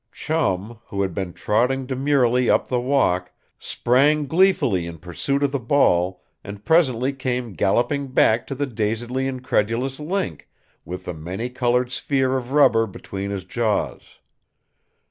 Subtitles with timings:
[0.11, 5.59] Chum, who had been trotting demurely up the walk, sprang gleefully in pursuit of the
[5.59, 10.49] ball, and presently came galloping back to the dazedly incredulous Link,
[10.85, 14.17] with the many colored sphere of rubber between his jaws.